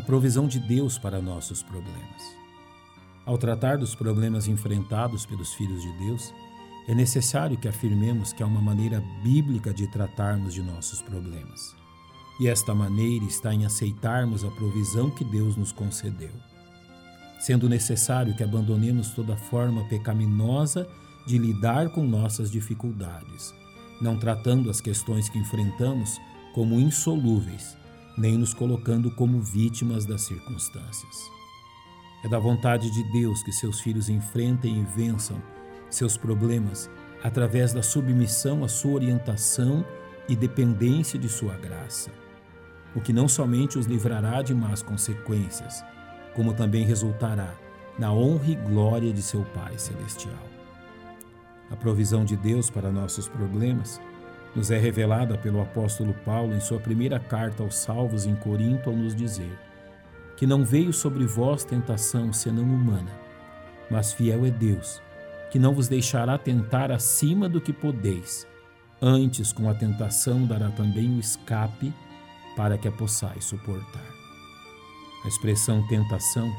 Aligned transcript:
provisão 0.00 0.46
de 0.46 0.58
Deus 0.58 0.98
para 0.98 1.20
nossos 1.20 1.62
problemas. 1.62 2.22
Ao 3.24 3.36
tratar 3.36 3.78
dos 3.78 3.94
problemas 3.94 4.46
enfrentados 4.46 5.26
pelos 5.26 5.52
filhos 5.54 5.82
de 5.82 5.92
Deus, 5.98 6.32
é 6.86 6.94
necessário 6.94 7.56
que 7.56 7.66
afirmemos 7.66 8.32
que 8.32 8.42
há 8.42 8.46
uma 8.46 8.60
maneira 8.60 9.02
bíblica 9.22 9.74
de 9.74 9.88
tratarmos 9.88 10.54
de 10.54 10.62
nossos 10.62 11.02
problemas. 11.02 11.74
E 12.38 12.46
esta 12.46 12.74
maneira 12.74 13.24
está 13.24 13.52
em 13.52 13.64
aceitarmos 13.64 14.44
a 14.44 14.50
provisão 14.50 15.10
que 15.10 15.24
Deus 15.24 15.56
nos 15.56 15.72
concedeu. 15.72 16.30
Sendo 17.40 17.68
necessário 17.68 18.36
que 18.36 18.44
abandonemos 18.44 19.10
toda 19.10 19.36
forma 19.36 19.84
pecaminosa 19.88 20.86
de 21.26 21.38
lidar 21.38 21.90
com 21.90 22.06
nossas 22.06 22.50
dificuldades, 22.50 23.52
não 24.00 24.16
tratando 24.16 24.70
as 24.70 24.80
questões 24.80 25.28
que 25.28 25.38
enfrentamos 25.38 26.20
como 26.54 26.78
insolúveis, 26.78 27.76
nem 28.16 28.38
nos 28.38 28.54
colocando 28.54 29.10
como 29.10 29.40
vítimas 29.40 30.06
das 30.06 30.22
circunstâncias. 30.22 31.30
É 32.24 32.28
da 32.28 32.38
vontade 32.38 32.90
de 32.90 33.02
Deus 33.12 33.42
que 33.42 33.52
seus 33.52 33.80
filhos 33.80 34.08
enfrentem 34.08 34.80
e 34.80 34.84
vençam 34.84 35.40
seus 35.90 36.16
problemas 36.16 36.90
através 37.22 37.72
da 37.72 37.82
submissão 37.82 38.64
à 38.64 38.68
sua 38.68 38.92
orientação 38.92 39.84
e 40.28 40.34
dependência 40.34 41.18
de 41.18 41.28
sua 41.28 41.54
graça, 41.56 42.10
o 42.94 43.00
que 43.00 43.12
não 43.12 43.28
somente 43.28 43.78
os 43.78 43.86
livrará 43.86 44.42
de 44.42 44.54
más 44.54 44.82
consequências, 44.82 45.84
como 46.34 46.52
também 46.52 46.84
resultará 46.84 47.54
na 47.98 48.12
honra 48.12 48.50
e 48.50 48.54
glória 48.54 49.12
de 49.12 49.22
seu 49.22 49.44
Pai 49.44 49.78
Celestial. 49.78 50.34
A 51.70 51.76
provisão 51.76 52.24
de 52.24 52.36
Deus 52.36 52.70
para 52.70 52.90
nossos 52.90 53.28
problemas 53.28 54.00
nos 54.56 54.70
é 54.70 54.78
revelada 54.78 55.36
pelo 55.36 55.60
apóstolo 55.60 56.14
Paulo 56.24 56.56
em 56.56 56.60
sua 56.60 56.80
primeira 56.80 57.20
carta 57.20 57.62
aos 57.62 57.76
salvos 57.76 58.24
em 58.24 58.34
Corinto 58.34 58.88
ao 58.88 58.96
nos 58.96 59.14
dizer 59.14 59.56
que 60.36 60.46
não 60.46 60.64
veio 60.64 60.92
sobre 60.92 61.26
vós 61.26 61.64
tentação 61.64 62.32
senão 62.32 62.62
humana, 62.62 63.10
mas 63.90 64.12
fiel 64.12 64.44
é 64.44 64.50
Deus, 64.50 65.00
que 65.50 65.58
não 65.58 65.74
vos 65.74 65.88
deixará 65.88 66.36
tentar 66.36 66.92
acima 66.92 67.48
do 67.48 67.58
que 67.58 67.72
podeis. 67.72 68.46
Antes, 69.00 69.50
com 69.50 69.68
a 69.68 69.74
tentação, 69.74 70.46
dará 70.46 70.70
também 70.70 71.16
o 71.16 71.20
escape 71.20 71.92
para 72.54 72.76
que 72.76 72.86
a 72.86 72.92
possais 72.92 73.44
suportar. 73.44 74.10
A 75.24 75.28
expressão 75.28 75.86
tentação 75.88 76.52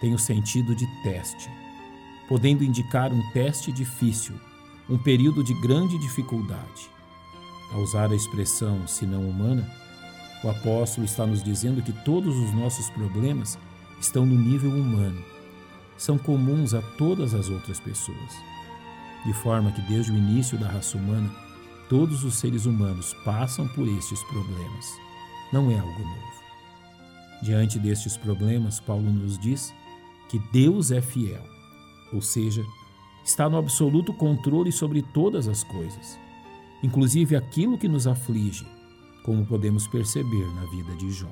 tem 0.00 0.14
o 0.14 0.18
sentido 0.18 0.74
de 0.74 0.86
teste, 1.02 1.50
podendo 2.28 2.64
indicar 2.64 3.12
um 3.12 3.22
teste 3.32 3.70
difícil, 3.72 4.34
um 4.88 4.96
período 4.96 5.44
de 5.44 5.52
grande 5.60 5.98
dificuldade. 5.98 6.90
Ao 7.72 7.80
usar 7.80 8.10
a 8.10 8.14
expressão 8.14 8.86
senão 8.86 9.28
humana, 9.28 9.68
o 10.44 10.50
apóstolo 10.50 11.04
está 11.04 11.26
nos 11.26 11.42
dizendo 11.42 11.82
que 11.82 11.92
todos 11.92 12.36
os 12.36 12.54
nossos 12.54 12.90
problemas 12.90 13.58
estão 14.00 14.26
no 14.26 14.34
nível 14.34 14.70
humano 14.70 15.32
são 16.02 16.18
comuns 16.18 16.74
a 16.74 16.82
todas 16.98 17.32
as 17.32 17.48
outras 17.48 17.78
pessoas. 17.78 18.32
De 19.24 19.32
forma 19.32 19.70
que, 19.70 19.80
desde 19.82 20.10
o 20.10 20.16
início 20.16 20.58
da 20.58 20.66
raça 20.66 20.98
humana, 20.98 21.30
todos 21.88 22.24
os 22.24 22.34
seres 22.34 22.66
humanos 22.66 23.14
passam 23.24 23.68
por 23.68 23.86
estes 23.86 24.20
problemas. 24.24 24.98
Não 25.52 25.70
é 25.70 25.78
algo 25.78 26.00
novo. 26.00 26.42
Diante 27.40 27.78
destes 27.78 28.16
problemas, 28.16 28.80
Paulo 28.80 29.10
nos 29.12 29.38
diz 29.38 29.72
que 30.28 30.40
Deus 30.52 30.90
é 30.90 31.00
fiel, 31.00 31.44
ou 32.12 32.20
seja, 32.20 32.64
está 33.24 33.48
no 33.48 33.58
absoluto 33.58 34.12
controle 34.12 34.72
sobre 34.72 35.02
todas 35.02 35.46
as 35.46 35.62
coisas, 35.62 36.18
inclusive 36.82 37.36
aquilo 37.36 37.78
que 37.78 37.88
nos 37.88 38.06
aflige, 38.06 38.66
como 39.24 39.46
podemos 39.46 39.86
perceber 39.86 40.46
na 40.54 40.64
vida 40.66 40.94
de 40.96 41.10
Jó. 41.10 41.30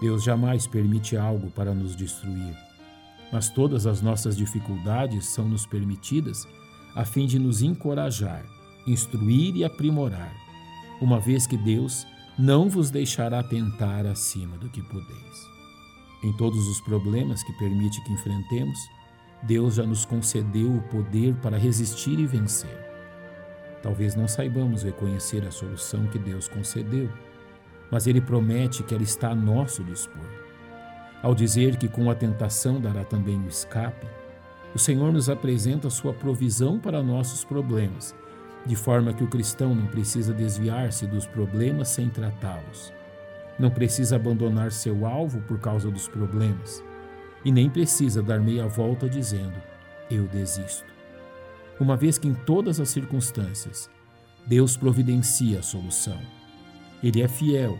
Deus 0.00 0.22
jamais 0.22 0.66
permite 0.66 1.16
algo 1.16 1.50
para 1.50 1.74
nos 1.74 1.94
destruir 1.94 2.54
mas 3.34 3.48
todas 3.50 3.84
as 3.84 4.00
nossas 4.00 4.36
dificuldades 4.36 5.26
são 5.26 5.48
nos 5.48 5.66
permitidas 5.66 6.46
a 6.94 7.04
fim 7.04 7.26
de 7.26 7.36
nos 7.36 7.62
encorajar, 7.62 8.46
instruir 8.86 9.56
e 9.56 9.64
aprimorar, 9.64 10.32
uma 11.00 11.18
vez 11.18 11.44
que 11.44 11.56
Deus 11.56 12.06
não 12.38 12.68
vos 12.68 12.90
deixará 12.90 13.42
tentar 13.42 14.06
acima 14.06 14.56
do 14.58 14.68
que 14.68 14.80
podeis. 14.82 15.54
Em 16.22 16.32
todos 16.32 16.68
os 16.68 16.80
problemas 16.82 17.42
que 17.42 17.52
permite 17.54 18.00
que 18.04 18.12
enfrentemos, 18.12 18.78
Deus 19.42 19.74
já 19.74 19.84
nos 19.84 20.04
concedeu 20.04 20.72
o 20.72 20.82
poder 20.82 21.34
para 21.42 21.58
resistir 21.58 22.16
e 22.20 22.26
vencer. 22.26 22.83
Talvez 23.84 24.14
não 24.14 24.26
saibamos 24.26 24.82
reconhecer 24.82 25.44
a 25.46 25.50
solução 25.50 26.06
que 26.06 26.18
Deus 26.18 26.48
concedeu, 26.48 27.10
mas 27.90 28.06
Ele 28.06 28.18
promete 28.18 28.82
que 28.82 28.94
ela 28.94 29.02
está 29.02 29.28
a 29.28 29.34
nosso 29.34 29.84
dispor. 29.84 30.24
Ao 31.22 31.34
dizer 31.34 31.76
que 31.76 31.86
com 31.86 32.10
a 32.10 32.14
tentação 32.14 32.80
dará 32.80 33.04
também 33.04 33.38
o 33.38 33.46
escape, 33.46 34.06
o 34.74 34.78
Senhor 34.78 35.12
nos 35.12 35.28
apresenta 35.28 35.90
sua 35.90 36.14
provisão 36.14 36.78
para 36.78 37.02
nossos 37.02 37.44
problemas, 37.44 38.14
de 38.64 38.74
forma 38.74 39.12
que 39.12 39.22
o 39.22 39.28
cristão 39.28 39.74
não 39.74 39.86
precisa 39.86 40.32
desviar-se 40.32 41.06
dos 41.06 41.26
problemas 41.26 41.88
sem 41.88 42.08
tratá-los. 42.08 42.90
Não 43.58 43.70
precisa 43.70 44.16
abandonar 44.16 44.72
seu 44.72 45.04
alvo 45.04 45.42
por 45.42 45.60
causa 45.60 45.90
dos 45.90 46.08
problemas. 46.08 46.82
E 47.44 47.52
nem 47.52 47.68
precisa 47.68 48.22
dar 48.22 48.40
meia 48.40 48.66
volta 48.66 49.10
dizendo: 49.10 49.60
Eu 50.10 50.26
desisto. 50.26 50.93
Uma 51.80 51.96
vez 51.96 52.18
que 52.18 52.28
em 52.28 52.34
todas 52.34 52.78
as 52.78 52.88
circunstâncias 52.88 53.90
Deus 54.46 54.76
providencia 54.76 55.60
a 55.60 55.62
solução. 55.62 56.20
Ele 57.02 57.22
é 57.22 57.28
fiel 57.28 57.78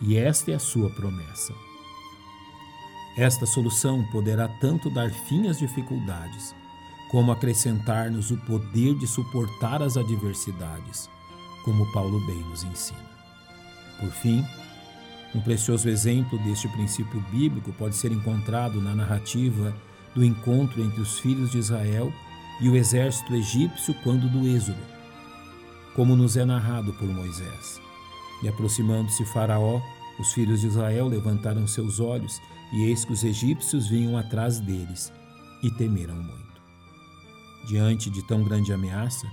e 0.00 0.16
esta 0.16 0.52
é 0.52 0.54
a 0.54 0.60
sua 0.60 0.88
promessa. 0.90 1.52
Esta 3.16 3.46
solução 3.46 4.04
poderá 4.12 4.46
tanto 4.60 4.88
dar 4.88 5.10
fim 5.10 5.48
às 5.48 5.58
dificuldades, 5.58 6.54
como 7.10 7.32
acrescentar-nos 7.32 8.30
o 8.30 8.36
poder 8.36 8.94
de 8.94 9.08
suportar 9.08 9.82
as 9.82 9.96
adversidades, 9.96 11.10
como 11.64 11.90
Paulo 11.92 12.24
bem 12.26 12.38
nos 12.44 12.62
ensina. 12.62 13.08
Por 13.98 14.10
fim, 14.10 14.44
um 15.34 15.40
precioso 15.40 15.88
exemplo 15.88 16.38
deste 16.44 16.68
princípio 16.68 17.20
bíblico 17.32 17.72
pode 17.72 17.96
ser 17.96 18.12
encontrado 18.12 18.80
na 18.80 18.94
narrativa 18.94 19.74
do 20.14 20.24
encontro 20.24 20.80
entre 20.80 21.00
os 21.00 21.18
filhos 21.18 21.50
de 21.50 21.58
Israel 21.58 22.12
e 22.60 22.68
o 22.68 22.76
exército 22.76 23.34
egípcio 23.34 23.94
quando 24.02 24.28
do 24.28 24.46
Êxodo, 24.46 24.82
como 25.94 26.14
nos 26.16 26.36
é 26.36 26.44
narrado 26.44 26.92
por 26.94 27.08
Moisés. 27.08 27.80
E 28.42 28.48
aproximando-se 28.48 29.24
Faraó, 29.24 29.80
os 30.18 30.32
filhos 30.32 30.60
de 30.60 30.66
Israel 30.66 31.08
levantaram 31.08 31.66
seus 31.66 32.00
olhos 32.00 32.40
e 32.72 32.84
eis 32.84 33.04
que 33.04 33.12
os 33.12 33.24
egípcios 33.24 33.88
vinham 33.88 34.16
atrás 34.16 34.60
deles 34.60 35.12
e 35.62 35.70
temeram 35.70 36.14
muito. 36.14 36.62
Diante 37.66 38.10
de 38.10 38.22
tão 38.22 38.42
grande 38.42 38.72
ameaça, 38.72 39.26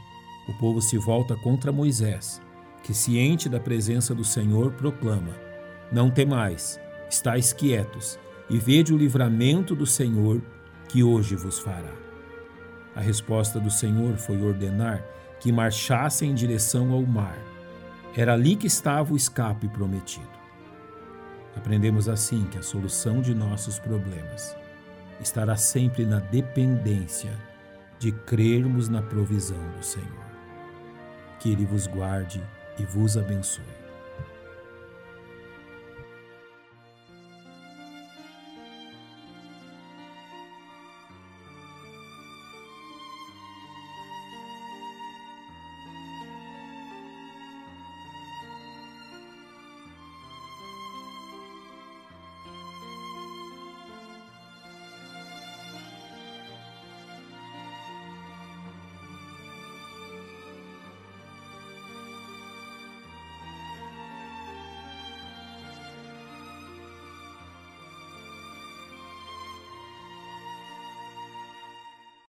o 0.47 0.53
povo 0.53 0.81
se 0.81 0.97
volta 0.97 1.35
contra 1.35 1.71
Moisés, 1.71 2.41
que, 2.83 2.93
ciente 2.93 3.49
da 3.49 3.59
presença 3.59 4.13
do 4.13 4.23
Senhor, 4.23 4.71
proclama: 4.73 5.35
Não 5.91 6.09
temais, 6.11 6.79
estáis 7.09 7.51
quietos, 7.51 8.19
e 8.49 8.57
vede 8.57 8.93
o 8.93 8.97
livramento 8.97 9.75
do 9.75 9.85
Senhor 9.85 10.41
que 10.87 11.03
hoje 11.03 11.35
vos 11.35 11.57
fará. 11.57 12.04
A 12.95 13.01
resposta 13.01 13.59
do 13.59 13.69
Senhor 13.69 14.15
foi 14.15 14.41
ordenar 14.41 15.03
que 15.39 15.51
marchassem 15.51 16.31
em 16.31 16.33
direção 16.33 16.91
ao 16.91 17.01
mar. 17.03 17.37
Era 18.15 18.33
ali 18.33 18.55
que 18.55 18.67
estava 18.67 19.13
o 19.13 19.17
escape 19.17 19.67
prometido. 19.67 20.29
Aprendemos 21.55 22.07
assim 22.07 22.45
que 22.45 22.57
a 22.57 22.63
solução 22.63 23.21
de 23.21 23.35
nossos 23.35 23.77
problemas 23.77 24.55
estará 25.19 25.55
sempre 25.57 26.05
na 26.05 26.19
dependência 26.19 27.33
de 27.99 28.11
crermos 28.11 28.87
na 28.89 29.01
provisão 29.01 29.59
do 29.77 29.83
Senhor. 29.83 30.25
Que 31.39 31.51
Ele 31.51 31.65
vos 31.65 31.87
guarde 31.87 32.41
e 32.77 32.85
vos 32.85 33.17
abençoe. 33.17 33.84